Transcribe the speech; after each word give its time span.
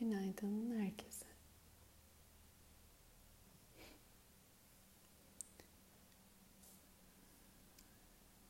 Günaydın 0.00 0.80
herkese. 0.80 1.26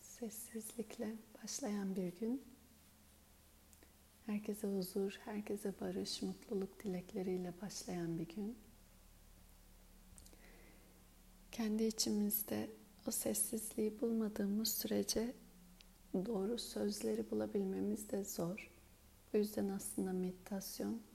Sessizlikle 0.00 1.16
başlayan 1.42 1.96
bir 1.96 2.20
gün. 2.20 2.42
Herkese 4.26 4.68
huzur, 4.68 5.18
herkese 5.24 5.80
barış, 5.80 6.22
mutluluk 6.22 6.84
dilekleriyle 6.84 7.54
başlayan 7.62 8.18
bir 8.18 8.28
gün. 8.28 8.58
Kendi 11.52 11.84
içimizde 11.84 12.70
o 13.06 13.10
sessizliği 13.10 14.00
bulmadığımız 14.00 14.68
sürece 14.68 15.34
doğru 16.14 16.58
sözleri 16.58 17.30
bulabilmemiz 17.30 18.10
de 18.10 18.24
zor. 18.24 18.70
Bu 19.32 19.36
yüzden 19.36 19.68
aslında 19.68 20.12
meditasyon 20.12 21.07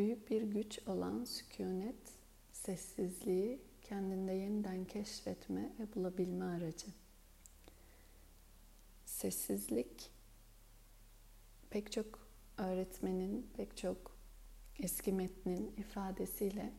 büyük 0.00 0.30
bir 0.30 0.42
güç 0.42 0.78
olan 0.86 1.24
sükunet, 1.24 2.12
sessizliği 2.52 3.60
kendinde 3.82 4.32
yeniden 4.32 4.84
keşfetme 4.84 5.72
ve 5.78 5.94
bulabilme 5.94 6.44
aracı. 6.44 6.86
Sessizlik 9.04 10.10
pek 11.70 11.92
çok 11.92 12.26
öğretmenin, 12.58 13.50
pek 13.56 13.76
çok 13.76 14.16
eski 14.78 15.12
metnin 15.12 15.72
ifadesiyle 15.76 16.72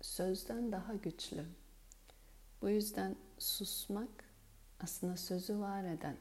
sözden 0.00 0.72
daha 0.72 0.94
güçlü. 0.94 1.44
Bu 2.62 2.70
yüzden 2.70 3.16
susmak 3.38 4.24
aslında 4.80 5.16
sözü 5.16 5.58
var 5.58 5.84
eden. 5.84 6.16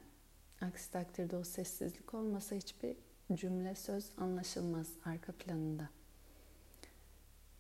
Aksi 0.62 0.92
takdirde 0.92 1.38
o 1.38 1.44
sessizlik 1.44 2.14
olmasa 2.14 2.56
hiçbir 2.56 2.96
cümle 3.34 3.76
söz 3.76 4.06
anlaşılmaz 4.18 4.88
arka 5.06 5.32
planında. 5.32 5.90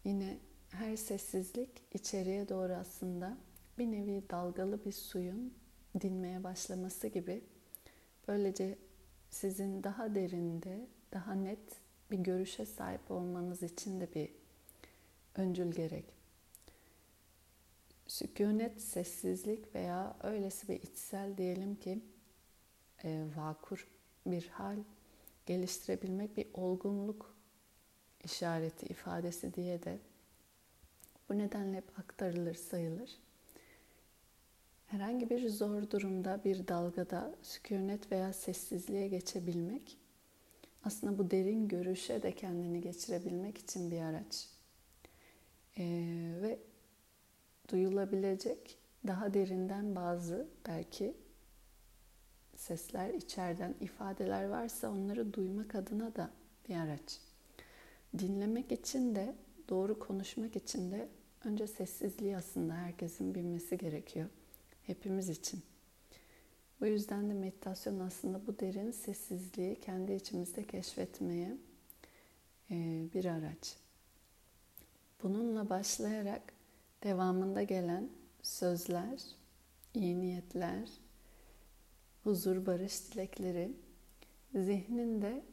Yine 0.03 0.37
her 0.69 0.95
sessizlik 0.95 1.69
içeriye 1.93 2.49
doğru 2.49 2.73
aslında 2.73 3.37
bir 3.77 3.91
nevi 3.91 4.23
dalgalı 4.29 4.85
bir 4.85 4.91
suyun 4.91 5.53
dinmeye 6.01 6.43
başlaması 6.43 7.07
gibi 7.07 7.43
böylece 8.27 8.77
sizin 9.29 9.83
daha 9.83 10.15
derinde, 10.15 10.87
daha 11.13 11.33
net 11.33 11.59
bir 12.11 12.17
görüşe 12.17 12.65
sahip 12.65 13.11
olmanız 13.11 13.63
için 13.63 14.01
de 14.01 14.13
bir 14.15 14.29
öncül 15.35 15.71
gerek. 15.71 16.05
Sükunet, 18.07 18.81
sessizlik 18.81 19.75
veya 19.75 20.17
öylesi 20.23 20.67
bir 20.67 20.81
içsel 20.81 21.37
diyelim 21.37 21.75
ki 21.75 22.01
e, 23.03 23.25
vakur 23.35 23.87
bir 24.25 24.47
hal 24.47 24.77
geliştirebilmek 25.45 26.37
bir 26.37 26.47
olgunluk 26.53 27.35
işareti, 28.23 28.85
ifadesi 28.85 29.53
diye 29.53 29.83
de 29.83 29.99
bu 31.29 31.37
nedenle 31.37 31.77
hep 31.77 31.99
aktarılır, 31.99 32.55
sayılır. 32.55 33.17
Herhangi 34.85 35.29
bir 35.29 35.49
zor 35.49 35.89
durumda, 35.89 36.41
bir 36.45 36.67
dalgada 36.67 37.35
sükunet 37.41 38.11
veya 38.11 38.33
sessizliğe 38.33 39.07
geçebilmek 39.07 39.97
aslında 40.85 41.17
bu 41.17 41.31
derin 41.31 41.67
görüşe 41.67 42.23
de 42.23 42.31
kendini 42.31 42.81
geçirebilmek 42.81 43.57
için 43.57 43.91
bir 43.91 44.01
araç. 44.01 44.49
Ee, 45.77 45.83
ve 46.41 46.59
duyulabilecek 47.69 48.77
daha 49.07 49.33
derinden 49.33 49.95
bazı 49.95 50.47
belki 50.67 51.13
sesler 52.63 53.13
içeriden 53.13 53.75
ifadeler 53.81 54.43
varsa 54.49 54.91
onları 54.91 55.33
duymak 55.33 55.75
adına 55.75 56.15
da 56.15 56.29
bir 56.69 56.75
araç. 56.75 57.19
Dinlemek 58.17 58.71
için 58.71 59.15
de 59.15 59.35
doğru 59.69 59.99
konuşmak 59.99 60.55
için 60.55 60.91
de 60.91 61.07
önce 61.43 61.67
sessizliği 61.67 62.37
aslında 62.37 62.73
herkesin 62.73 63.35
bilmesi 63.35 63.77
gerekiyor. 63.77 64.29
Hepimiz 64.83 65.29
için. 65.29 65.61
Bu 66.81 66.85
yüzden 66.85 67.29
de 67.29 67.33
meditasyon 67.33 67.99
aslında 67.99 68.47
bu 68.47 68.59
derin 68.59 68.91
sessizliği 68.91 69.79
kendi 69.79 70.13
içimizde 70.13 70.63
keşfetmeye 70.67 71.57
bir 73.13 73.25
araç. 73.25 73.77
Bununla 75.23 75.69
başlayarak 75.69 76.41
devamında 77.03 77.63
gelen 77.63 78.09
sözler, 78.41 79.21
iyi 79.93 80.21
niyetler, 80.21 80.89
huzur, 82.23 82.65
barış 82.65 83.11
dilekleri 83.11 83.71
zihninde 84.55 85.43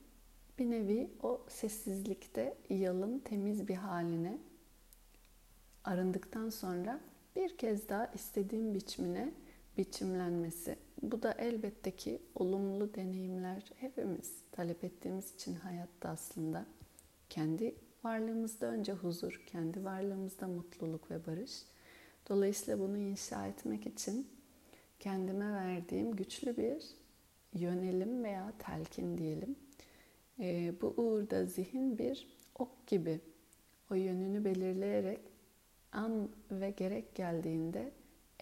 bir 0.59 0.71
nevi 0.71 1.11
o 1.23 1.41
sessizlikte 1.49 2.57
yalın, 2.71 3.19
temiz 3.19 3.69
bir 3.69 3.75
haline 3.75 4.39
arındıktan 5.85 6.49
sonra 6.49 7.01
bir 7.37 7.57
kez 7.57 7.89
daha 7.89 8.07
istediğim 8.07 8.75
biçimine 8.75 9.33
biçimlenmesi. 9.79 10.77
Bu 11.03 11.23
da 11.23 11.33
elbette 11.33 11.91
ki 11.91 12.23
olumlu 12.35 12.95
deneyimler 12.95 13.73
hepimiz 13.77 14.43
talep 14.53 14.85
ettiğimiz 14.85 15.35
için 15.35 15.55
hayatta 15.55 16.09
aslında 16.09 16.67
kendi 17.31 17.75
varlığımızda 18.05 18.67
önce 18.67 18.93
huzur, 18.93 19.43
kendi 19.47 19.85
varlığımızda 19.85 20.49
mutluluk 20.49 21.11
ve 21.11 21.27
barış. 21.27 21.53
Dolayısıyla 22.29 22.81
bunu 22.81 22.99
inşa 22.99 23.47
etmek 23.47 23.87
için 23.87 24.27
kendime 25.01 25.53
verdiğim 25.53 26.17
güçlü 26.17 26.57
bir 26.57 26.85
yönelim 27.55 28.25
veya 28.25 28.53
telkin 28.59 29.19
diyelim. 29.19 29.57
E, 30.41 30.75
bu 30.83 30.95
uğurda 30.97 31.47
zihin 31.47 31.99
bir 31.99 32.27
ok 32.59 32.87
gibi 32.87 33.21
o 33.91 33.95
yönünü 33.95 34.45
belirleyerek 34.45 35.21
an 35.93 36.29
ve 36.51 36.71
gerek 36.71 37.15
geldiğinde 37.15 37.93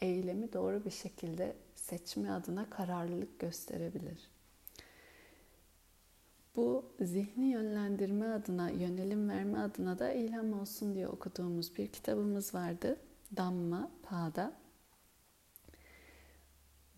eylemi 0.00 0.52
doğru 0.52 0.84
bir 0.84 0.90
şekilde 0.90 1.56
seçme 1.74 2.30
adına 2.30 2.70
kararlılık 2.70 3.38
gösterebilir. 3.38 4.30
Bu 6.56 6.84
zihni 7.00 7.46
yönlendirme 7.46 8.26
adına, 8.26 8.70
yönelim 8.70 9.28
verme 9.28 9.58
adına 9.58 9.98
da 9.98 10.12
ilham 10.12 10.60
olsun 10.60 10.94
diye 10.94 11.08
okuduğumuz 11.08 11.76
bir 11.76 11.86
kitabımız 11.86 12.54
vardı. 12.54 12.96
Damma 13.36 13.90
Pada. 14.02 14.52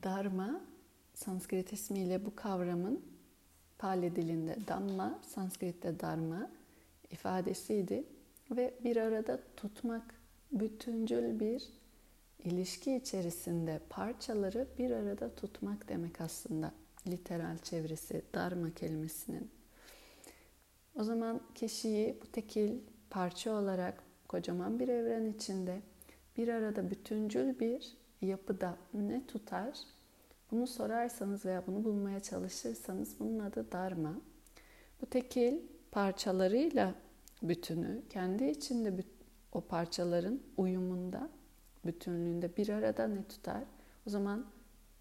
Dharma, 0.03 0.61
Sanskrit 1.15 1.73
ismiyle 1.73 2.27
bu 2.27 2.37
kavramın 2.37 3.05
Pali 3.79 4.17
dilinde 4.17 4.57
Dhamma, 4.69 5.19
Sanskrit'te 5.23 6.01
Dharma 6.01 6.51
ifadesiydi 7.11 8.05
ve 8.51 8.75
bir 8.85 8.97
arada 8.97 9.41
tutmak, 9.57 10.15
bütüncül 10.53 11.41
bir 11.41 11.69
ilişki 12.45 12.97
içerisinde 12.97 13.81
parçaları 13.91 14.69
bir 14.79 14.91
arada 14.91 15.35
tutmak 15.35 15.89
demek 15.89 16.21
aslında 16.21 16.73
literal 17.07 17.59
çevresi 17.59 18.23
Dharma 18.35 18.75
kelimesinin. 18.75 19.51
O 20.95 21.05
zaman 21.05 21.41
kişiyi 21.55 22.19
bu 22.23 22.27
tekil 22.33 22.79
parça 23.11 23.53
olarak 23.53 24.03
kocaman 24.29 24.79
bir 24.81 24.89
evren 24.89 25.33
içinde 25.33 25.81
bir 26.37 26.49
arada 26.49 26.91
bütüncül 26.91 27.59
bir 27.59 28.00
yapıda 28.23 28.77
ne 28.95 29.27
tutar? 29.27 29.79
Bunu 30.51 30.67
sorarsanız 30.67 31.45
veya 31.45 31.67
bunu 31.67 31.85
bulmaya 31.85 32.21
çalışırsanız 32.21 33.21
bunun 33.21 33.39
adı 33.39 33.73
Dharma. 33.73 34.21
Bu 35.03 35.07
tekil 35.07 35.59
parçalarıyla 35.91 36.95
bütünü 37.43 38.03
kendi 38.11 38.45
içinde 38.45 39.05
o 39.53 39.61
parçaların 39.61 40.41
uyumunda, 40.57 41.31
bütünlüğünde 41.87 42.57
bir 42.57 42.69
arada 42.69 43.07
ne 43.09 43.25
tutar? 43.25 43.65
O 44.07 44.11
zaman 44.11 44.47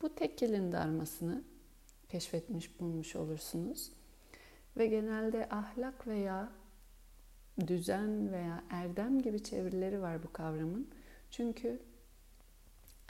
bu 0.01 0.15
tekilin 0.15 0.71
darmasını 0.71 1.41
keşfetmiş 2.09 2.79
bulmuş 2.79 3.15
olursunuz. 3.15 3.91
Ve 4.77 4.87
genelde 4.87 5.49
ahlak 5.49 6.07
veya 6.07 6.49
düzen 7.67 8.31
veya 8.31 8.63
erdem 8.69 9.21
gibi 9.21 9.43
çevirileri 9.43 10.01
var 10.01 10.23
bu 10.23 10.33
kavramın. 10.33 10.87
Çünkü 11.31 11.79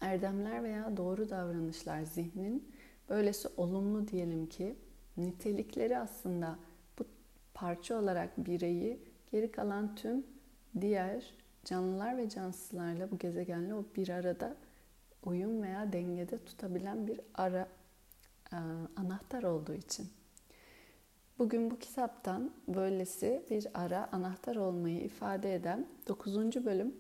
erdemler 0.01 0.63
veya 0.63 0.97
doğru 0.97 1.29
davranışlar 1.29 2.03
zihnin 2.03 2.71
böylesi 3.09 3.47
olumlu 3.57 4.07
diyelim 4.07 4.45
ki 4.49 4.75
nitelikleri 5.17 5.97
aslında 5.97 6.59
bu 6.99 7.03
parça 7.53 7.99
olarak 7.99 8.37
bireyi 8.37 8.99
geri 9.31 9.51
kalan 9.51 9.95
tüm 9.95 10.25
diğer 10.81 11.33
canlılar 11.65 12.17
ve 12.17 12.29
cansızlarla 12.29 13.11
bu 13.11 13.17
gezegenle 13.17 13.73
o 13.73 13.85
bir 13.95 14.09
arada 14.09 14.55
uyum 15.23 15.63
veya 15.63 15.93
dengede 15.93 16.45
tutabilen 16.45 17.07
bir 17.07 17.21
ara 17.33 17.67
e, 18.53 18.57
anahtar 18.95 19.43
olduğu 19.43 19.73
için. 19.73 20.07
Bugün 21.39 21.71
bu 21.71 21.79
kitaptan 21.79 22.51
böylesi 22.67 23.45
bir 23.49 23.67
ara 23.73 24.09
anahtar 24.11 24.55
olmayı 24.55 24.99
ifade 24.99 25.55
eden 25.55 25.87
9. 26.07 26.65
bölüm 26.65 26.95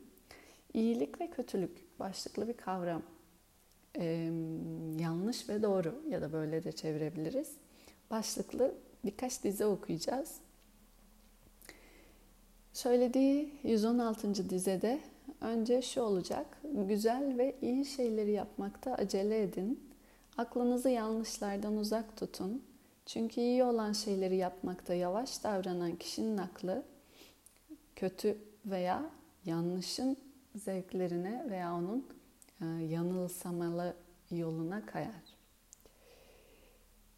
iyilik 0.73 1.21
ve 1.21 1.27
kötülük 1.27 1.99
başlıklı 1.99 2.47
bir 2.47 2.57
kavram. 2.57 3.03
Ee, 3.97 4.31
yanlış 4.99 5.49
ve 5.49 5.63
doğru 5.63 6.01
ya 6.09 6.21
da 6.21 6.33
böyle 6.33 6.63
de 6.63 6.71
çevirebiliriz. 6.71 7.51
Başlıklı 8.11 8.75
birkaç 9.05 9.43
dize 9.43 9.65
okuyacağız. 9.65 10.35
Söylediği 12.73 13.53
116. 13.63 14.49
dizede 14.49 14.99
önce 15.41 15.81
şu 15.81 16.01
olacak. 16.01 16.61
Güzel 16.87 17.37
ve 17.37 17.55
iyi 17.61 17.85
şeyleri 17.85 18.31
yapmakta 18.31 18.93
acele 18.93 19.43
edin. 19.43 19.89
Aklınızı 20.37 20.89
yanlışlardan 20.89 21.77
uzak 21.77 22.17
tutun. 22.17 22.63
Çünkü 23.05 23.41
iyi 23.41 23.63
olan 23.63 23.93
şeyleri 23.93 24.35
yapmakta 24.35 24.93
yavaş 24.93 25.43
davranan 25.43 25.95
kişinin 25.95 26.37
aklı 26.37 26.83
kötü 27.95 28.37
veya 28.65 29.09
yanlışın 29.45 30.17
zevklerine 30.59 31.45
veya 31.49 31.75
onun 31.75 32.07
e, 32.61 32.65
yanılsamalı 32.65 33.95
yoluna 34.31 34.85
kayar. 34.85 35.39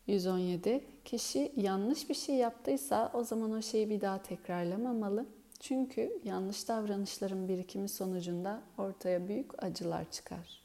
117. 0.08 0.84
Kişi 1.06 1.52
yanlış 1.58 2.10
bir 2.10 2.16
şey 2.16 2.36
yaptıysa 2.36 3.12
o 3.14 3.24
zaman 3.24 3.52
o 3.52 3.62
şeyi 3.62 3.90
bir 3.90 4.02
daha 4.02 4.22
tekrarlamamalı. 4.22 5.26
Çünkü 5.60 6.20
yanlış 6.24 6.68
davranışların 6.68 7.48
birikimi 7.48 7.90
sonucunda 7.90 8.62
ortaya 8.78 9.28
büyük 9.28 9.64
acılar 9.64 10.12
çıkar. 10.12 10.62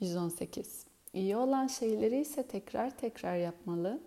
118. 0.00 0.86
İyi 1.12 1.36
olan 1.36 1.66
şeyleri 1.66 2.20
ise 2.20 2.42
tekrar 2.42 2.98
tekrar 2.98 3.36
yapmalı. 3.36 4.00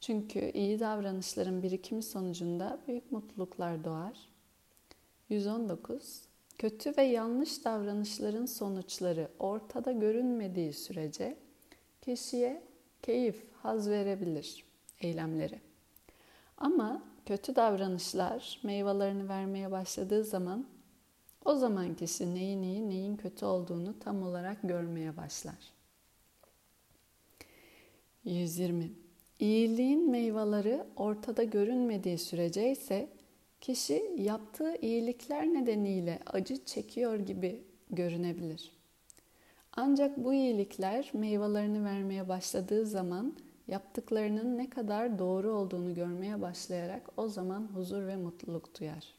Çünkü 0.00 0.50
iyi 0.54 0.80
davranışların 0.80 1.62
birikimi 1.62 2.02
sonucunda 2.02 2.78
büyük 2.88 3.12
mutluluklar 3.12 3.84
doğar. 3.84 4.28
119. 5.28 6.22
Kötü 6.58 6.96
ve 6.96 7.02
yanlış 7.02 7.64
davranışların 7.64 8.46
sonuçları 8.46 9.28
ortada 9.38 9.92
görünmediği 9.92 10.72
sürece 10.72 11.36
kişiye 12.02 12.62
keyif, 13.02 13.44
haz 13.62 13.90
verebilir 13.90 14.64
eylemleri. 15.00 15.60
Ama 16.58 17.02
kötü 17.26 17.56
davranışlar 17.56 18.60
meyvelerini 18.62 19.28
vermeye 19.28 19.70
başladığı 19.70 20.24
zaman 20.24 20.66
o 21.44 21.54
zaman 21.54 21.94
kişi 21.94 22.34
neyin 22.34 22.62
iyi, 22.62 22.88
neyin 22.88 23.16
kötü 23.16 23.44
olduğunu 23.44 23.98
tam 23.98 24.22
olarak 24.22 24.62
görmeye 24.62 25.16
başlar. 25.16 25.72
120. 28.24 28.90
İyiliğin 29.38 30.10
meyveleri 30.10 30.82
ortada 30.96 31.42
görünmediği 31.42 32.18
sürece 32.18 32.70
ise 32.70 33.08
kişi 33.64 34.14
yaptığı 34.16 34.76
iyilikler 34.76 35.46
nedeniyle 35.46 36.18
acı 36.26 36.64
çekiyor 36.64 37.18
gibi 37.18 37.64
görünebilir. 37.90 38.72
Ancak 39.72 40.24
bu 40.24 40.34
iyilikler 40.34 41.10
meyvelerini 41.12 41.84
vermeye 41.84 42.28
başladığı 42.28 42.86
zaman 42.86 43.36
yaptıklarının 43.68 44.58
ne 44.58 44.70
kadar 44.70 45.18
doğru 45.18 45.52
olduğunu 45.52 45.94
görmeye 45.94 46.42
başlayarak 46.42 47.02
o 47.16 47.28
zaman 47.28 47.68
huzur 47.74 48.06
ve 48.06 48.16
mutluluk 48.16 48.80
duyar. 48.80 49.14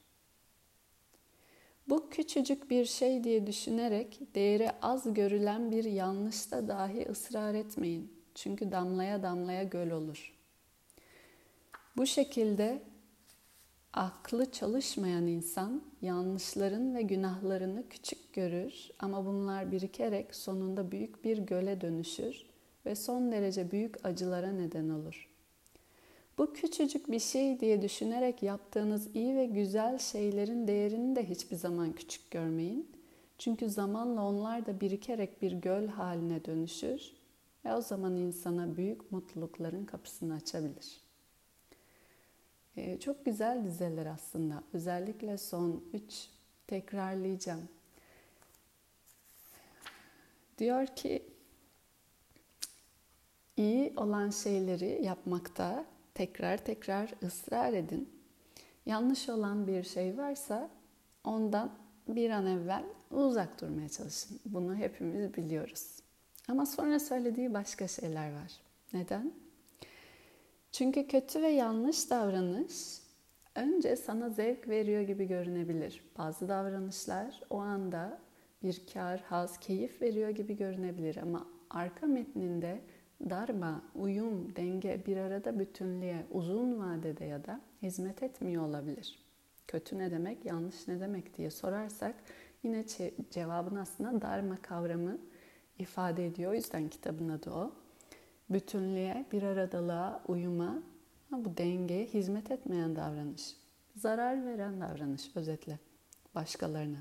Bu 1.90 2.10
küçücük 2.10 2.70
bir 2.70 2.86
şey 2.86 3.24
diye 3.24 3.48
düşünerek 3.48 4.20
değeri 4.36 4.72
az 4.82 5.14
görülen 5.14 5.72
bir 5.72 5.84
yanlışta 5.84 6.68
dahi 6.68 7.06
ısrar 7.10 7.54
etmeyin. 7.54 8.14
Çünkü 8.36 8.72
damlaya 8.72 9.24
damlaya 9.24 9.64
göl 9.64 9.92
olur. 9.92 10.36
Bu 11.98 12.06
şekilde 12.06 12.82
aklı 13.96 14.52
çalışmayan 14.52 15.28
insan 15.28 15.82
yanlışların 16.02 16.96
ve 16.96 17.02
günahlarını 17.02 17.90
küçük 17.90 18.34
görür 18.34 18.92
ama 19.00 19.26
bunlar 19.26 19.72
birikerek 19.72 20.36
sonunda 20.36 20.92
büyük 20.92 21.24
bir 21.24 21.38
göle 21.38 21.82
dönüşür 21.82 22.46
ve 22.86 22.96
son 22.96 23.32
derece 23.32 23.72
büyük 23.72 24.06
acılara 24.06 24.52
neden 24.52 24.90
olur. 24.90 25.30
Bu 26.38 26.54
küçücük 26.54 27.12
bir 27.12 27.20
şey 27.20 27.60
diye 27.60 27.82
düşünerek 27.82 28.44
yaptığınız 28.44 29.16
iyi 29.16 29.36
ve 29.36 29.46
güzel 29.46 29.98
şeylerin 29.98 30.68
değerini 30.68 31.16
de 31.16 31.30
hiçbir 31.30 31.56
zaman 31.56 31.94
küçük 31.94 32.32
görmeyin. 32.32 32.92
Çünkü 33.38 33.70
zamanla 33.70 34.26
onlar 34.26 34.66
da 34.66 34.82
birikerek 34.82 35.42
bir 35.42 35.52
göl 35.52 35.88
haline 35.88 36.46
dönüşür 36.46 37.14
ve 37.66 37.76
o 37.76 37.82
zaman 37.82 38.16
insana 38.16 38.78
büyük 38.78 39.12
mutlulukların 39.12 39.86
kapısını 39.86 40.34
açabilir. 40.34 41.05
Ee, 42.78 43.00
çok 43.00 43.26
güzel 43.26 43.64
dizeler 43.64 44.06
aslında. 44.06 44.64
Özellikle 44.74 45.38
son 45.38 45.84
üç 45.94 46.28
tekrarlayacağım. 46.68 47.70
Diyor 50.58 50.88
ki 50.88 51.24
iyi 53.58 53.94
olan 53.98 54.30
şeyleri 54.30 55.04
yapmakta 55.04 55.86
tekrar 56.14 56.58
tekrar 56.58 57.14
ısrar 57.24 57.74
edin. 57.74 58.10
Yanlış 58.86 59.30
olan 59.30 59.68
bir 59.68 59.84
şey 59.84 60.18
varsa 60.18 60.70
ondan 61.24 61.72
bir 62.08 62.30
an 62.30 62.46
evvel 62.46 62.84
uzak 63.12 63.62
durmaya 63.62 63.90
çalışın. 63.90 64.40
Bunu 64.46 64.76
hepimiz 64.76 65.34
biliyoruz. 65.34 66.00
Ama 66.48 66.66
sonra 66.66 67.00
söylediği 67.00 67.54
başka 67.54 67.88
şeyler 67.88 68.34
var. 68.34 68.52
Neden? 68.94 69.45
Çünkü 70.78 71.08
kötü 71.08 71.42
ve 71.42 71.48
yanlış 71.48 72.10
davranış 72.10 73.02
önce 73.56 73.96
sana 73.96 74.30
zevk 74.30 74.70
veriyor 74.70 75.02
gibi 75.02 75.28
görünebilir. 75.28 76.04
Bazı 76.18 76.48
davranışlar 76.48 77.42
o 77.50 77.58
anda 77.58 78.20
bir 78.64 78.82
kar, 78.94 79.22
haz, 79.22 79.60
keyif 79.60 80.02
veriyor 80.02 80.30
gibi 80.30 80.58
görünebilir 80.58 81.18
ama 81.18 81.48
arka 81.70 82.06
metninde 82.06 82.82
darma, 83.30 83.82
uyum, 83.96 84.56
denge 84.56 85.04
bir 85.06 85.18
arada 85.18 85.60
bütünlüğe 85.60 86.26
uzun 86.32 86.80
vadede 86.80 87.26
ya 87.26 87.46
da 87.46 87.62
hizmet 87.82 88.24
etmiyor 88.24 88.68
olabilir. 88.68 89.20
Kötü 89.68 89.98
ne 89.98 90.12
demek, 90.12 90.46
yanlış 90.46 90.88
ne 90.88 91.00
demek 91.00 91.38
diye 91.38 91.52
sorarsak 91.52 92.16
yine 92.64 92.86
cevabın 93.32 93.76
aslında 93.76 94.22
darma 94.22 94.58
kavramı 94.62 95.18
ifade 95.80 96.26
ediyor. 96.26 96.52
O 96.52 96.56
yüzden 96.56 96.90
kitabın 96.90 97.30
adı 97.30 97.52
o. 97.52 97.85
Bütünlüğe, 98.50 99.26
bir 99.32 99.44
aradalığa, 99.44 100.24
uyuma, 100.28 100.84
bu 101.32 101.58
dengeye 101.58 102.06
hizmet 102.06 102.52
etmeyen 102.52 102.96
davranış. 102.96 103.56
Zarar 103.96 104.46
veren 104.46 104.82
davranış 104.82 105.32
özetle 105.36 105.80
başkalarına. 106.36 106.98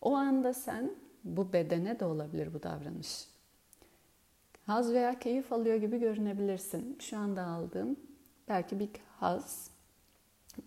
O 0.00 0.14
anda 0.14 0.54
sen 0.54 0.90
bu 1.24 1.52
bedene 1.52 2.00
de 2.00 2.04
olabilir 2.04 2.54
bu 2.54 2.62
davranış. 2.62 3.28
Haz 4.66 4.92
veya 4.92 5.18
keyif 5.18 5.52
alıyor 5.52 5.76
gibi 5.76 5.98
görünebilirsin. 5.98 6.96
Şu 7.00 7.18
anda 7.18 7.46
aldığım 7.46 7.96
belki 8.48 8.80
bir 8.80 8.90
haz 9.20 9.70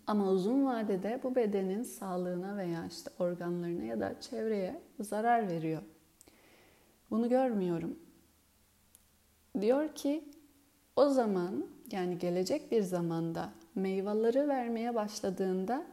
ama 0.08 0.30
uzun 0.30 0.66
vadede 0.66 1.20
bu 1.24 1.36
bedenin 1.36 1.84
sağlığına 1.84 2.58
veya 2.58 2.86
işte 2.86 3.12
organlarına 3.20 3.84
ya 3.84 4.00
da 4.00 4.22
çevreye 4.22 4.82
zarar 5.00 5.48
veriyor. 5.48 5.82
Bunu 7.12 7.30
görmüyorum. 7.30 8.00
Diyor 9.60 9.96
ki 9.96 10.24
o 10.96 11.10
zaman 11.10 11.66
yani 11.92 12.18
gelecek 12.18 12.72
bir 12.72 12.82
zamanda 12.82 13.50
meyveleri 13.76 14.48
vermeye 14.48 14.96
başladığında 14.96 15.86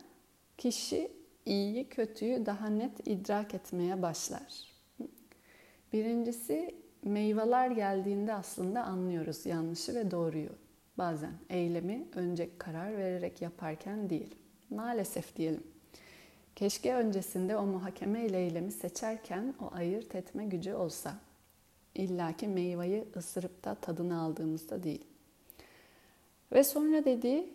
kişi 0.59 1.13
iyiyi 1.47 1.89
kötüyü 1.89 2.47
daha 2.47 2.67
net 2.67 3.09
idrak 3.09 3.55
etmeye 3.55 4.03
başlar. 4.03 4.69
Birincisi 5.93 6.75
meyveler 7.03 7.71
geldiğinde 7.71 8.35
aslında 8.35 8.85
anlıyoruz 8.85 9.47
yanlışı 9.47 9.95
ve 9.95 10.11
doğruyu. 10.11 10.51
Bazen 10.99 11.33
eylemi 11.51 12.09
önce 12.15 12.59
karar 12.59 12.97
vererek 12.97 13.43
yaparken 13.43 14.11
değil. 14.11 14.35
Maalesef 14.71 15.37
diyelim. 15.37 15.63
Keşke 16.57 16.95
öncesinde 16.95 17.57
o 17.57 17.67
muhakeme 17.67 18.27
ile 18.27 18.39
eylemi 18.39 18.73
seçerken 18.73 19.55
o 19.61 19.75
ayırt 19.75 20.15
etme 20.15 20.45
gücü 20.45 20.75
olsa. 20.75 21.15
İlla 21.99 22.33
ki 22.33 22.49
meyveyi 22.49 23.05
ısırıp 23.17 23.65
da 23.65 23.75
tadını 23.75 24.21
aldığımızda 24.21 24.83
değil. 24.83 25.05
Ve 26.53 26.65
sonra 26.65 27.05
dediği 27.05 27.55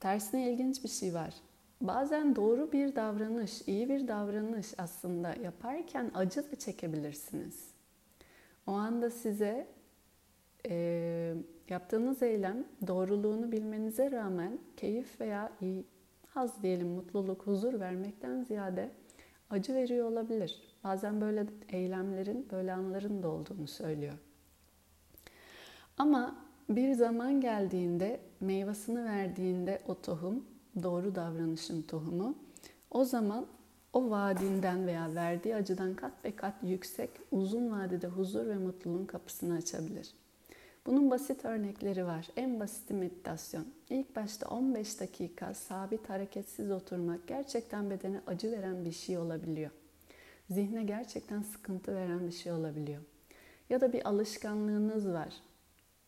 tersine 0.00 0.52
ilginç 0.52 0.84
bir 0.84 0.88
şey 0.88 1.14
var. 1.14 1.34
Bazen 1.80 2.36
doğru 2.36 2.72
bir 2.72 2.96
davranış, 2.96 3.62
iyi 3.66 3.88
bir 3.88 4.08
davranış 4.08 4.66
aslında 4.78 5.34
yaparken 5.44 6.10
acı 6.14 6.52
da 6.52 6.56
çekebilirsiniz. 6.56 7.70
O 8.66 8.72
anda 8.72 9.10
size 9.10 9.66
e, 10.68 11.34
yaptığınız 11.68 12.22
eylem 12.22 12.64
doğruluğunu 12.86 13.52
bilmenize 13.52 14.10
rağmen 14.10 14.58
keyif 14.76 15.20
veya 15.20 15.52
iyi, 15.60 15.84
haz 16.26 16.62
diyelim, 16.62 16.88
mutluluk, 16.88 17.46
huzur 17.46 17.80
vermekten 17.80 18.42
ziyade 18.42 18.90
acı 19.50 19.74
veriyor 19.74 20.10
olabilir. 20.10 20.62
Bazen 20.84 21.20
böyle 21.20 21.46
eylemlerin, 21.68 22.48
böyle 22.52 22.72
anların 22.72 23.22
da 23.22 23.28
olduğunu 23.28 23.66
söylüyor. 23.66 24.14
Ama 25.98 26.36
bir 26.68 26.92
zaman 26.92 27.40
geldiğinde, 27.40 28.20
meyvasını 28.40 29.04
verdiğinde 29.04 29.82
o 29.88 30.00
tohum, 30.00 30.44
doğru 30.82 31.14
davranışın 31.14 31.82
tohumu, 31.82 32.34
o 32.90 33.04
zaman 33.04 33.46
o 33.92 34.10
vaadinden 34.10 34.86
veya 34.86 35.14
verdiği 35.14 35.56
acıdan 35.56 35.94
kat 35.94 36.24
be 36.24 36.36
kat 36.36 36.54
yüksek, 36.62 37.10
uzun 37.30 37.70
vadede 37.70 38.06
huzur 38.06 38.46
ve 38.46 38.58
mutluluğun 38.58 39.06
kapısını 39.06 39.54
açabilir. 39.54 40.14
Bunun 40.88 41.10
basit 41.10 41.44
örnekleri 41.44 42.06
var. 42.06 42.28
En 42.36 42.60
basit 42.60 42.90
meditasyon. 42.90 43.66
İlk 43.90 44.16
başta 44.16 44.48
15 44.48 45.00
dakika 45.00 45.54
sabit 45.54 46.08
hareketsiz 46.08 46.70
oturmak 46.70 47.26
gerçekten 47.26 47.90
bedene 47.90 48.20
acı 48.26 48.52
veren 48.52 48.84
bir 48.84 48.92
şey 48.92 49.18
olabiliyor. 49.18 49.70
Zihne 50.50 50.84
gerçekten 50.84 51.42
sıkıntı 51.42 51.94
veren 51.94 52.26
bir 52.26 52.32
şey 52.32 52.52
olabiliyor. 52.52 53.02
Ya 53.70 53.80
da 53.80 53.92
bir 53.92 54.08
alışkanlığınız 54.08 55.08
var. 55.08 55.34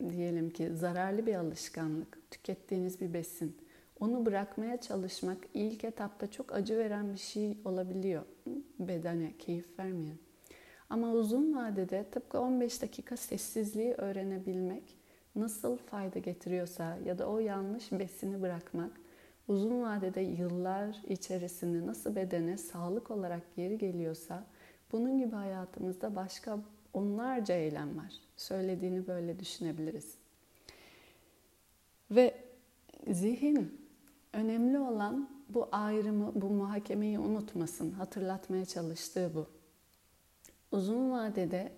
Diyelim 0.08 0.50
ki 0.50 0.76
zararlı 0.76 1.26
bir 1.26 1.34
alışkanlık, 1.34 2.30
tükettiğiniz 2.30 3.00
bir 3.00 3.14
besin. 3.14 3.56
Onu 4.00 4.26
bırakmaya 4.26 4.80
çalışmak 4.80 5.38
ilk 5.54 5.84
etapta 5.84 6.30
çok 6.30 6.52
acı 6.52 6.78
veren 6.78 7.12
bir 7.12 7.18
şey 7.18 7.58
olabiliyor. 7.64 8.22
Bedene 8.78 9.32
keyif 9.38 9.78
vermeyen. 9.78 10.29
Ama 10.90 11.12
uzun 11.12 11.56
vadede 11.56 12.04
tıpkı 12.11 12.40
15 12.40 12.82
dakika 12.82 13.16
sessizliği 13.16 13.94
öğrenebilmek 13.94 14.97
nasıl 15.37 15.76
fayda 15.76 16.18
getiriyorsa 16.18 16.97
ya 17.04 17.18
da 17.18 17.26
o 17.26 17.38
yanlış 17.38 17.92
besini 17.92 18.42
bırakmak 18.42 18.90
uzun 19.49 19.82
vadede 19.82 20.20
yıllar 20.20 20.97
içerisinde 21.09 21.87
nasıl 21.87 22.16
bedene 22.16 22.56
sağlık 22.56 23.11
olarak 23.11 23.42
geri 23.56 23.78
geliyorsa 23.78 24.44
bunun 24.92 25.18
gibi 25.18 25.35
hayatımızda 25.35 26.16
başka 26.16 26.59
onlarca 26.94 27.54
eylem 27.54 27.97
var. 27.97 28.14
Söylediğini 28.37 29.06
böyle 29.06 29.38
düşünebiliriz. 29.38 30.14
Ve 32.11 32.35
zihin 33.11 33.80
önemli 34.32 34.78
olan 34.78 35.28
bu 35.49 35.68
ayrımı, 35.73 36.32
bu 36.35 36.50
muhakemeyi 36.50 37.18
unutmasın. 37.18 37.90
Hatırlatmaya 37.90 38.64
çalıştığı 38.64 39.35
bu. 39.35 39.60
Uzun 40.73 41.11
vadede 41.11 41.73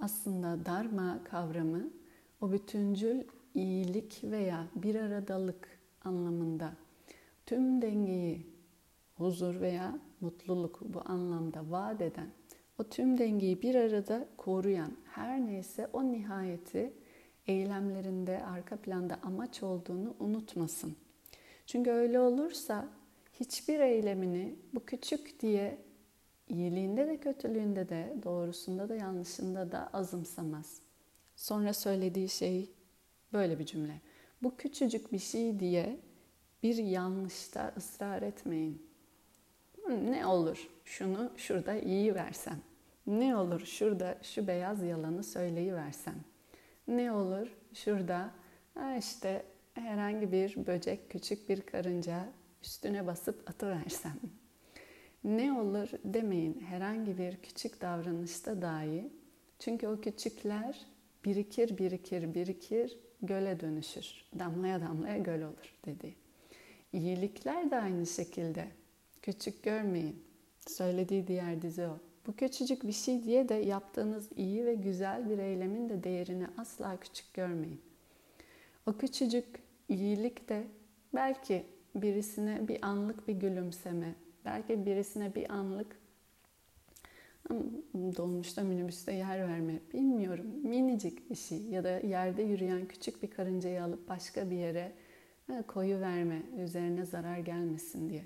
aslında 0.00 0.66
dharma 0.66 1.24
kavramı 1.24 1.90
o 2.40 2.52
bütüncül 2.52 3.24
iyilik 3.54 4.20
veya 4.24 4.66
bir 4.74 4.94
aradalık 4.94 5.78
anlamında 6.04 6.72
tüm 7.46 7.82
dengeyi 7.82 8.46
huzur 9.16 9.60
veya 9.60 9.98
mutluluk 10.20 10.80
bu 10.94 11.02
anlamda 11.04 11.70
vaat 11.70 12.00
eden 12.00 12.28
o 12.78 12.84
tüm 12.84 13.18
dengeyi 13.18 13.62
bir 13.62 13.74
arada 13.74 14.28
koruyan 14.36 14.92
her 15.04 15.46
neyse 15.46 15.90
o 15.92 16.12
nihayeti 16.12 16.92
eylemlerinde 17.46 18.44
arka 18.44 18.76
planda 18.76 19.18
amaç 19.22 19.62
olduğunu 19.62 20.14
unutmasın. 20.20 20.96
Çünkü 21.66 21.90
öyle 21.90 22.20
olursa 22.20 22.88
hiçbir 23.32 23.80
eylemini 23.80 24.56
bu 24.74 24.84
küçük 24.84 25.40
diye 25.40 25.78
iyiliğinde 26.48 27.06
de 27.06 27.20
kötülüğünde 27.20 27.88
de 27.88 28.16
doğrusunda 28.22 28.88
da 28.88 28.94
yanlışında 28.94 29.72
da 29.72 29.90
azımsamaz. 29.92 30.80
Sonra 31.36 31.72
söylediği 31.72 32.28
şey 32.28 32.70
böyle 33.32 33.58
bir 33.58 33.66
cümle. 33.66 34.00
Bu 34.42 34.56
küçücük 34.56 35.12
bir 35.12 35.18
şey 35.18 35.60
diye 35.60 36.00
bir 36.62 36.76
yanlışta 36.76 37.72
ısrar 37.76 38.22
etmeyin. 38.22 38.86
Ne 39.88 40.26
olur 40.26 40.68
şunu 40.84 41.30
şurada 41.36 41.74
iyi 41.74 42.14
versem. 42.14 42.58
Ne 43.06 43.36
olur 43.36 43.60
şurada 43.60 44.18
şu 44.22 44.46
beyaz 44.46 44.82
yalanı 44.82 45.24
söyleyiversem. 45.24 46.14
Ne 46.88 47.12
olur 47.12 47.48
şurada 47.74 48.30
işte 48.98 49.44
herhangi 49.74 50.32
bir 50.32 50.66
böcek, 50.66 51.10
küçük 51.10 51.48
bir 51.48 51.60
karınca 51.60 52.28
üstüne 52.62 53.06
basıp 53.06 53.50
atıversem. 53.50 54.20
Ne 55.26 55.52
olur 55.52 55.88
demeyin 56.04 56.60
herhangi 56.60 57.18
bir 57.18 57.36
küçük 57.36 57.80
davranışta 57.80 58.62
dahi. 58.62 59.10
Çünkü 59.58 59.88
o 59.88 60.00
küçükler 60.00 60.86
birikir, 61.24 61.78
birikir, 61.78 62.34
birikir, 62.34 62.98
göle 63.22 63.60
dönüşür. 63.60 64.24
Damlaya 64.38 64.80
damlaya 64.80 65.18
göl 65.18 65.42
olur 65.42 65.74
dedi. 65.86 66.14
İyilikler 66.92 67.70
de 67.70 67.76
aynı 67.76 68.06
şekilde. 68.06 68.68
Küçük 69.22 69.62
görmeyin. 69.62 70.24
Söylediği 70.66 71.26
diğer 71.26 71.62
dizi 71.62 71.82
o. 71.82 71.98
Bu 72.26 72.36
küçücük 72.36 72.86
bir 72.86 72.92
şey 72.92 73.24
diye 73.24 73.48
de 73.48 73.54
yaptığınız 73.54 74.28
iyi 74.36 74.66
ve 74.66 74.74
güzel 74.74 75.30
bir 75.30 75.38
eylemin 75.38 75.88
de 75.88 76.04
değerini 76.04 76.46
asla 76.58 77.00
küçük 77.00 77.34
görmeyin. 77.34 77.80
O 78.86 78.92
küçücük 78.92 79.46
iyilik 79.88 80.48
de 80.48 80.64
belki 81.14 81.66
birisine 81.94 82.68
bir 82.68 82.86
anlık 82.86 83.28
bir 83.28 83.34
gülümseme, 83.34 84.14
belki 84.46 84.86
birisine 84.86 85.34
bir 85.34 85.50
anlık 85.50 85.96
dolmuşta 87.94 88.62
minibüste 88.62 89.12
yer 89.12 89.48
verme 89.48 89.80
bilmiyorum 89.92 90.46
minicik 90.62 91.30
bir 91.30 91.34
şey 91.34 91.62
ya 91.62 91.84
da 91.84 91.90
yerde 91.90 92.42
yürüyen 92.42 92.88
küçük 92.88 93.22
bir 93.22 93.30
karıncayı 93.30 93.84
alıp 93.84 94.08
başka 94.08 94.50
bir 94.50 94.56
yere 94.56 94.92
koyu 95.66 96.00
verme 96.00 96.42
üzerine 96.58 97.04
zarar 97.04 97.38
gelmesin 97.38 98.10
diye. 98.10 98.24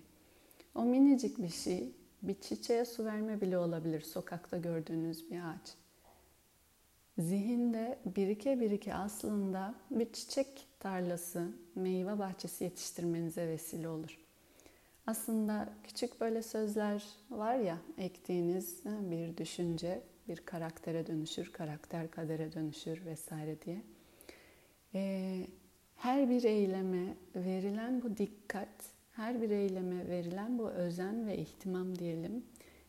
O 0.75 0.85
minicik 0.85 1.39
bir 1.39 1.49
şey 1.49 1.93
bir 2.23 2.41
çiçeğe 2.41 2.85
su 2.85 3.05
verme 3.05 3.41
bile 3.41 3.59
olabilir 3.59 4.00
sokakta 4.00 4.59
gördüğünüz 4.59 5.31
bir 5.31 5.41
ağaç. 5.41 5.75
Zihinde 7.19 7.99
birike 8.17 8.61
birike 8.61 8.95
aslında 8.95 9.75
bir 9.91 10.12
çiçek 10.12 10.67
tarlası, 10.81 11.49
meyve 11.75 12.19
bahçesi 12.19 12.65
yetiştirmenize 12.65 13.49
vesile 13.49 13.89
olur. 13.89 14.19
Aslında 15.07 15.69
küçük 15.85 16.21
böyle 16.21 16.42
sözler 16.42 17.04
var 17.30 17.54
ya 17.54 17.78
ektiğiniz 17.99 18.83
bir 18.85 19.37
düşünce 19.37 20.02
bir 20.28 20.37
karaktere 20.37 21.07
dönüşür, 21.07 21.52
karakter 21.52 22.11
kadere 22.11 22.52
dönüşür 22.52 23.04
vesaire 23.07 23.62
diye. 23.62 23.83
Ee, 24.95 25.47
her 25.97 26.30
bir 26.30 26.45
eyleme 26.45 27.14
verilen 27.37 28.02
bu 28.02 28.16
dikkat, 28.16 28.69
her 29.12 29.42
bir 29.42 29.50
eyleme 29.50 30.09
verilen 30.09 30.59
bu 30.59 30.71
özen 30.71 31.26
ve 31.26 31.38
ihtimam 31.38 31.99
diyelim, 31.99 32.45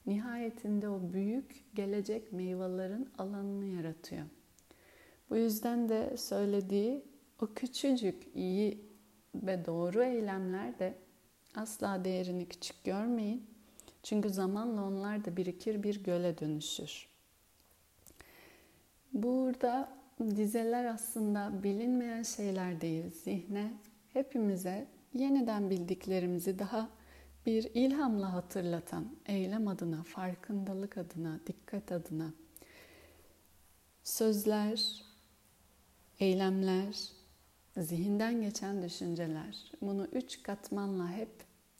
nihayetinde 0.05 0.89
o 0.89 1.13
büyük 1.13 1.75
gelecek 1.75 2.33
meyvelerin 2.33 3.09
alanını 3.17 3.65
yaratıyor. 3.65 4.23
Bu 5.29 5.37
yüzden 5.37 5.89
de 5.89 6.17
söylediği 6.17 7.05
o 7.41 7.47
küçücük 7.47 8.35
iyi 8.35 8.85
ve 9.35 9.65
doğru 9.65 10.03
eylemler 10.03 10.79
de 10.79 10.93
asla 11.55 12.05
değerini 12.05 12.45
küçük 12.45 12.83
görmeyin. 12.83 13.45
Çünkü 14.03 14.29
zamanla 14.29 14.83
onlar 14.83 15.25
da 15.25 15.37
birikir 15.37 15.83
bir 15.83 16.03
göle 16.03 16.37
dönüşür. 16.37 17.07
Burada 19.13 19.89
dizeler 20.19 20.85
aslında 20.85 21.63
bilinmeyen 21.63 22.23
şeyler 22.23 22.81
değil. 22.81 23.09
Zihne 23.23 23.73
hepimize 24.13 24.87
yeniden 25.13 25.69
bildiklerimizi 25.69 26.59
daha 26.59 26.89
bir 27.45 27.69
ilhamla 27.73 28.33
hatırlatan, 28.33 29.07
eylem 29.25 29.67
adına, 29.67 30.03
farkındalık 30.03 30.97
adına, 30.97 31.39
dikkat 31.47 31.91
adına 31.91 32.33
sözler, 34.03 35.03
eylemler, 36.19 37.09
zihinden 37.77 38.41
geçen 38.41 38.83
düşünceler. 38.83 39.71
Bunu 39.81 40.05
üç 40.05 40.43
katmanla 40.43 41.11
hep 41.11 41.31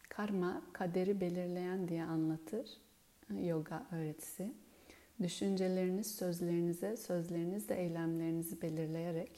karma, 0.10 0.62
kaderi 0.74 1.22
belirleyen 1.22 1.88
diye 1.88 2.04
anlatır 2.04 2.78
yoga 3.40 3.86
öğretisi. 3.92 4.54
Düşünceleriniz 5.24 6.16
sözlerinize, 6.16 6.98
sözleriniz 6.98 7.70
de 7.70 7.82
eylemlerinizi 7.82 8.62
belirleyerek 8.62 9.32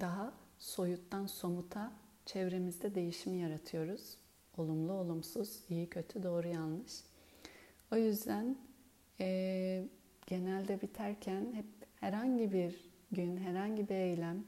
daha 0.00 0.32
soyuttan 0.58 1.26
somuta 1.26 1.92
çevremizde 2.26 2.94
değişimi 2.94 3.36
yaratıyoruz. 3.36 4.16
Olumlu, 4.56 4.92
olumsuz, 4.92 5.60
iyi, 5.70 5.90
kötü, 5.90 6.22
doğru, 6.22 6.48
yanlış. 6.48 6.92
O 7.92 7.96
yüzden 7.96 8.56
e, 9.20 9.84
genelde 10.26 10.80
biterken 10.82 11.52
hep 11.52 11.66
herhangi 12.00 12.52
bir 12.52 12.90
gün, 13.12 13.36
herhangi 13.36 13.88
bir 13.88 13.94
eylem 13.94 14.44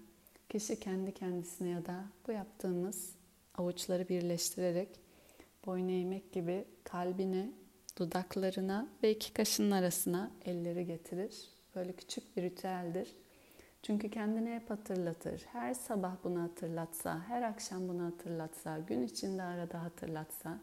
kişi 0.59 0.81
kendi 0.81 1.15
kendisine 1.15 1.69
ya 1.69 1.87
da 1.87 2.05
bu 2.27 2.33
yaptığımız 2.33 3.13
avuçları 3.59 4.09
birleştirerek 4.09 4.89
boyun 5.67 5.89
eğmek 5.89 6.33
gibi 6.33 6.65
kalbine, 6.85 7.51
dudaklarına 7.99 8.89
ve 9.03 9.11
iki 9.11 9.33
kaşının 9.33 9.71
arasına 9.71 10.31
elleri 10.45 10.87
getirir. 10.87 11.49
Böyle 11.75 11.93
küçük 11.93 12.37
bir 12.37 12.43
ritüeldir. 12.43 13.13
Çünkü 13.83 14.11
kendine 14.11 14.57
hep 14.57 14.71
hatırlatır. 14.71 15.43
Her 15.53 15.75
sabah 15.75 16.17
bunu 16.25 16.43
hatırlatsa, 16.43 17.21
her 17.29 17.43
akşam 17.43 17.89
bunu 17.89 18.05
hatırlatsa, 18.05 18.79
gün 18.79 19.03
içinde 19.03 19.43
arada 19.43 19.83
hatırlatsa 19.83 20.59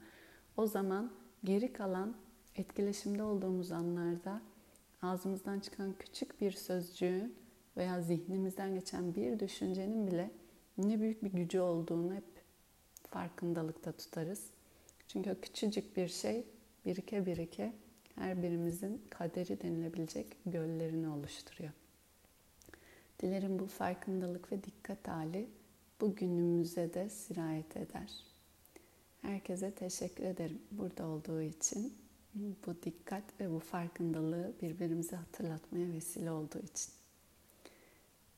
o 0.57 0.67
zaman 0.67 1.11
geri 1.43 1.73
kalan 1.73 2.15
etkileşimde 2.55 3.23
olduğumuz 3.23 3.71
anlarda 3.71 4.41
ağzımızdan 5.01 5.59
çıkan 5.59 5.93
küçük 5.99 6.41
bir 6.41 6.51
sözcüğün 6.51 7.42
veya 7.77 8.01
zihnimizden 8.01 8.75
geçen 8.75 9.15
bir 9.15 9.39
düşüncenin 9.39 10.07
bile 10.07 10.31
ne 10.77 10.99
büyük 11.01 11.23
bir 11.23 11.31
gücü 11.31 11.59
olduğunu 11.59 12.13
hep 12.13 12.23
farkındalıkta 13.09 13.91
tutarız. 13.91 14.43
Çünkü 15.07 15.31
o 15.31 15.41
küçücük 15.41 15.97
bir 15.97 16.07
şey 16.07 16.45
birike 16.85 17.25
birike 17.25 17.73
her 18.15 18.43
birimizin 18.43 19.01
kaderi 19.09 19.61
denilebilecek 19.61 20.37
göllerini 20.45 21.09
oluşturuyor. 21.09 21.71
Dilerim 23.19 23.59
bu 23.59 23.67
farkındalık 23.67 24.51
ve 24.51 24.63
dikkat 24.63 25.07
hali 25.07 25.49
bugünümüze 26.01 26.93
de 26.93 27.09
sirayet 27.09 27.77
eder. 27.77 28.11
Herkese 29.21 29.71
teşekkür 29.71 30.23
ederim 30.23 30.61
burada 30.71 31.07
olduğu 31.07 31.41
için. 31.41 31.93
Bu 32.35 32.75
dikkat 32.83 33.23
ve 33.39 33.51
bu 33.51 33.59
farkındalığı 33.59 34.53
birbirimize 34.61 35.15
hatırlatmaya 35.15 35.91
vesile 35.93 36.31
olduğu 36.31 36.59
için. 36.59 37.02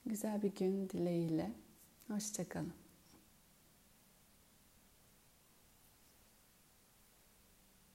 Güzel 0.06 0.42
bir 0.42 0.56
gün 0.56 0.90
dileğiyle. 0.90 1.52
Hoşçakalın. 2.08 2.74